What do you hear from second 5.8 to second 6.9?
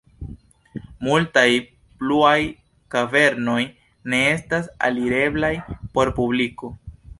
por publiko.